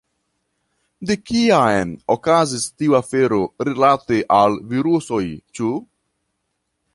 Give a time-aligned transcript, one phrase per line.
[1.09, 5.23] De kiam okazis tiu afero rilate al virusoj,
[5.59, 5.71] ĉu?